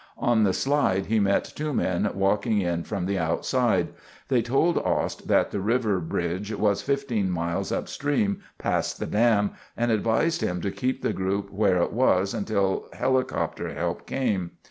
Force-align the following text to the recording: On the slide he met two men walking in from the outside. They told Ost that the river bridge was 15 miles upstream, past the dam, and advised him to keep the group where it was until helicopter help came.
On 0.17 0.41
the 0.43 0.51
slide 0.51 1.05
he 1.05 1.19
met 1.19 1.53
two 1.55 1.73
men 1.75 2.09
walking 2.15 2.59
in 2.59 2.83
from 2.83 3.05
the 3.05 3.19
outside. 3.19 3.89
They 4.29 4.41
told 4.41 4.79
Ost 4.79 5.27
that 5.27 5.51
the 5.51 5.59
river 5.59 5.99
bridge 5.99 6.51
was 6.51 6.81
15 6.81 7.29
miles 7.29 7.71
upstream, 7.71 8.39
past 8.57 8.97
the 8.99 9.05
dam, 9.05 9.51
and 9.77 9.91
advised 9.91 10.41
him 10.41 10.59
to 10.61 10.71
keep 10.71 11.03
the 11.03 11.13
group 11.13 11.51
where 11.51 11.77
it 11.77 11.93
was 11.93 12.33
until 12.33 12.87
helicopter 12.93 13.75
help 13.75 14.07
came. 14.07 14.53